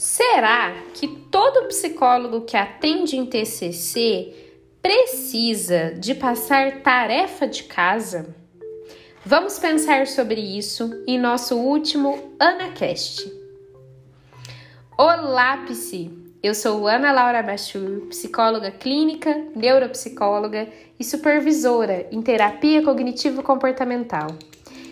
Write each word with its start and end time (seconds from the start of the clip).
Será 0.00 0.72
que 0.94 1.06
todo 1.06 1.68
psicólogo 1.68 2.46
que 2.46 2.56
atende 2.56 3.18
em 3.18 3.26
TCC 3.26 4.32
precisa 4.80 5.92
de 5.92 6.14
passar 6.14 6.80
tarefa 6.80 7.46
de 7.46 7.64
casa? 7.64 8.34
Vamos 9.26 9.58
pensar 9.58 10.06
sobre 10.06 10.40
isso 10.40 11.04
em 11.06 11.18
nosso 11.18 11.58
último 11.58 12.34
AnaCast. 12.40 13.30
Olá, 14.96 15.58
Psi! 15.66 16.10
Eu 16.42 16.54
sou 16.54 16.88
Ana 16.88 17.12
Laura 17.12 17.42
Bachur, 17.42 18.06
psicóloga 18.08 18.70
clínica, 18.70 19.48
neuropsicóloga 19.54 20.66
e 20.98 21.04
supervisora 21.04 22.08
em 22.10 22.22
terapia 22.22 22.82
cognitivo-comportamental. 22.82 24.28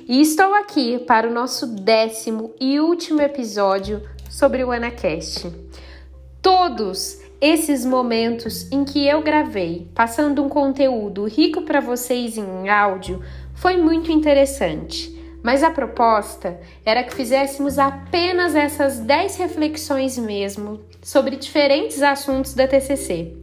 E 0.06 0.20
estou 0.20 0.52
aqui 0.54 0.98
para 0.98 1.26
o 1.26 1.32
nosso 1.32 1.66
décimo 1.66 2.54
e 2.60 2.78
último 2.78 3.22
episódio 3.22 4.02
sobre 4.28 4.62
o 4.64 4.70
AnaCast. 4.70 5.52
Todos 6.42 7.20
esses 7.40 7.84
momentos 7.84 8.70
em 8.72 8.84
que 8.84 9.06
eu 9.06 9.22
gravei, 9.22 9.88
passando 9.94 10.42
um 10.42 10.48
conteúdo 10.48 11.24
rico 11.26 11.62
para 11.62 11.80
vocês 11.80 12.36
em 12.36 12.68
áudio, 12.68 13.22
foi 13.54 13.76
muito 13.76 14.10
interessante. 14.10 15.16
Mas 15.42 15.62
a 15.62 15.70
proposta 15.70 16.60
era 16.84 17.04
que 17.04 17.14
fizéssemos 17.14 17.78
apenas 17.78 18.54
essas 18.54 18.98
10 18.98 19.36
reflexões 19.36 20.18
mesmo 20.18 20.80
sobre 21.00 21.36
diferentes 21.36 22.02
assuntos 22.02 22.54
da 22.54 22.66
TCC. 22.66 23.36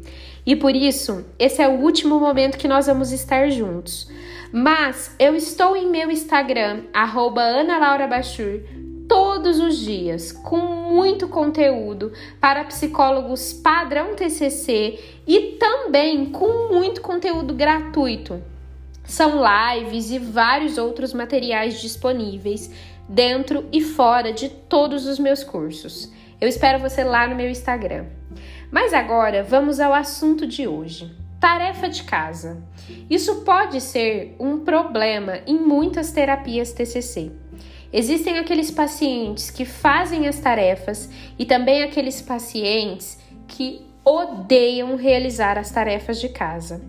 E 0.46 0.56
por 0.56 0.76
isso, 0.76 1.26
esse 1.40 1.62
é 1.62 1.68
o 1.68 1.80
último 1.80 2.20
momento 2.20 2.58
que 2.58 2.68
nós 2.68 2.86
vamos 2.86 3.12
estar 3.12 3.50
juntos. 3.50 4.10
Mas 4.52 5.16
eu 5.18 5.36
estou 5.36 5.76
em 5.76 5.90
meu 5.90 6.12
Instagram, 6.12 6.84
arroba 6.94 7.42
todos 9.46 9.60
os 9.60 9.78
dias, 9.78 10.32
com 10.32 10.58
muito 10.58 11.28
conteúdo 11.28 12.12
para 12.42 12.64
psicólogos 12.64 13.54
padrão 13.54 14.16
TCC 14.16 14.98
e 15.28 15.58
também 15.60 16.26
com 16.32 16.74
muito 16.74 17.00
conteúdo 17.00 17.54
gratuito. 17.54 18.42
São 19.04 19.34
lives 19.38 20.10
e 20.10 20.18
vários 20.18 20.80
outros 20.80 21.14
materiais 21.14 21.80
disponíveis 21.80 22.72
dentro 23.08 23.66
e 23.72 23.82
fora 23.82 24.34
de 24.34 24.50
todos 24.50 25.06
os 25.06 25.20
meus 25.20 25.44
cursos. 25.44 26.12
Eu 26.42 26.48
espero 26.48 26.80
você 26.80 27.04
lá 27.04 27.28
no 27.28 27.36
meu 27.36 27.48
Instagram. 27.48 28.06
Mas 28.72 28.96
agora 28.96 29.44
vamos 29.44 29.80
ao 29.80 29.94
assunto 29.94 30.48
de 30.48 30.68
hoje. 30.68 31.16
Tarefa 31.40 31.88
de 31.88 32.04
casa. 32.04 32.64
Isso 33.08 33.42
pode 33.42 33.80
ser 33.80 34.36
um 34.40 34.62
problema 34.62 35.42
em 35.46 35.60
muitas 35.60 36.12
terapias 36.12 36.74
TCC. 36.74 37.32
Existem 37.98 38.38
aqueles 38.40 38.70
pacientes 38.70 39.50
que 39.50 39.64
fazem 39.64 40.28
as 40.28 40.38
tarefas 40.38 41.10
e 41.40 41.46
também 41.46 41.82
aqueles 41.82 42.22
pacientes 42.22 43.18
que 43.48 43.86
odeiam 44.04 44.98
realizar 44.98 45.58
as 45.58 45.72
tarefas 45.72 46.20
de 46.20 46.28
casa. 46.28 46.82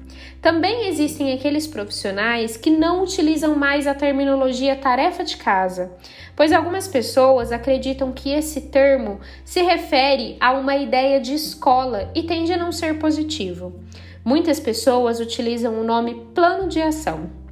Também 0.43 0.89
existem 0.89 1.33
aqueles 1.33 1.65
profissionais 1.65 2.57
que 2.57 2.71
não 2.71 3.05
utilizam 3.05 3.55
mais 3.55 3.87
a 3.87 3.95
terminologia 3.95 4.75
tarefa 4.75 5.23
de 5.23 5.37
casa, 5.37 5.93
pois 6.34 6.51
algumas 6.51 6.89
pessoas 6.89 7.53
acreditam 7.53 8.11
que 8.11 8.31
esse 8.31 8.62
termo 8.62 9.21
se 9.45 9.62
refere 9.62 10.37
a 10.41 10.55
uma 10.55 10.75
ideia 10.75 11.21
de 11.21 11.34
escola 11.34 12.11
e 12.17 12.25
tende 12.25 12.53
a 12.53 12.57
não 12.59 12.73
ser 12.73 12.99
positivo. 12.99 13.81
Muitas 14.25 14.59
pessoas 14.59 15.21
utilizam 15.21 15.81
o 15.81 15.84
nome 15.84 16.27
plano 16.34 16.69
de 16.69 16.83
ação. 16.83 17.46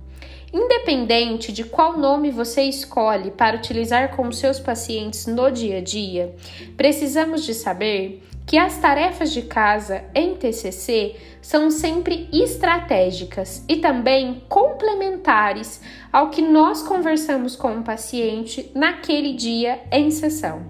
Independente 0.54 1.50
de 1.50 1.64
qual 1.64 1.98
nome 1.98 2.30
você 2.30 2.62
escolhe 2.62 3.32
para 3.32 3.56
utilizar 3.56 4.14
com 4.14 4.30
seus 4.30 4.60
pacientes 4.60 5.26
no 5.26 5.50
dia 5.50 5.78
a 5.78 5.80
dia, 5.80 6.32
precisamos 6.76 7.44
de 7.44 7.52
saber 7.52 8.22
que 8.46 8.56
as 8.56 8.78
tarefas 8.78 9.32
de 9.32 9.42
casa 9.42 10.04
em 10.14 10.36
TCC 10.36 11.16
são 11.42 11.72
sempre 11.72 12.28
estratégicas 12.32 13.64
e 13.68 13.78
também 13.78 14.44
complementares 14.48 15.80
ao 16.12 16.30
que 16.30 16.40
nós 16.40 16.84
conversamos 16.84 17.56
com 17.56 17.78
o 17.78 17.82
paciente 17.82 18.70
naquele 18.76 19.32
dia 19.32 19.80
em 19.90 20.08
sessão. 20.12 20.66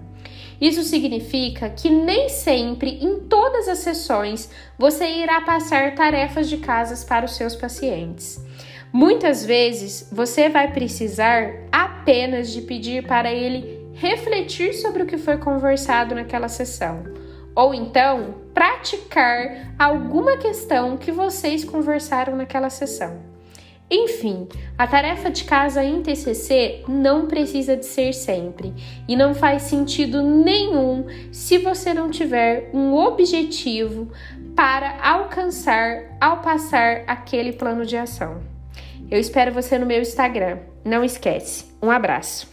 Isso 0.59 0.81
significa 0.81 1.69
que 1.69 1.91
nem 1.91 2.27
sempre, 2.29 2.97
em 3.03 3.19
todas 3.19 3.67
as 3.67 3.79
sessões, 3.79 4.49
você 4.79 5.05
irá 5.05 5.41
passar 5.41 5.93
tarefas 5.93 6.49
de 6.49 6.57
casas 6.57 7.03
para 7.03 7.25
os 7.25 7.35
seus 7.35 7.55
pacientes. 7.55 8.43
Muitas 8.97 9.45
vezes 9.45 10.07
você 10.09 10.47
vai 10.47 10.71
precisar 10.71 11.51
apenas 11.69 12.49
de 12.49 12.61
pedir 12.61 13.05
para 13.05 13.29
ele 13.29 13.85
refletir 13.93 14.73
sobre 14.73 15.03
o 15.03 15.05
que 15.05 15.17
foi 15.17 15.37
conversado 15.37 16.15
naquela 16.15 16.47
sessão 16.47 17.03
ou 17.53 17.73
então 17.73 18.35
praticar 18.53 19.75
alguma 19.77 20.37
questão 20.37 20.95
que 20.95 21.11
vocês 21.11 21.65
conversaram 21.65 22.37
naquela 22.37 22.69
sessão. 22.69 23.19
Enfim, 23.91 24.47
a 24.77 24.87
tarefa 24.87 25.29
de 25.29 25.43
casa 25.43 25.83
em 25.83 26.01
TCC 26.01 26.85
não 26.87 27.27
precisa 27.27 27.75
de 27.75 27.85
ser 27.85 28.13
sempre 28.13 28.73
e 29.09 29.17
não 29.17 29.35
faz 29.35 29.63
sentido 29.63 30.21
nenhum 30.21 31.05
se 31.33 31.57
você 31.57 31.93
não 31.93 32.09
tiver 32.09 32.69
um 32.73 32.93
objetivo 32.93 34.07
para 34.55 35.05
alcançar 35.05 36.15
ao 36.21 36.37
passar 36.37 37.03
aquele 37.07 37.51
plano 37.51 37.85
de 37.85 37.97
ação. 37.97 38.54
Eu 39.09 39.19
espero 39.19 39.53
você 39.53 39.77
no 39.77 39.85
meu 39.85 40.01
Instagram. 40.01 40.59
Não 40.83 41.03
esquece. 41.03 41.65
Um 41.81 41.91
abraço. 41.91 42.47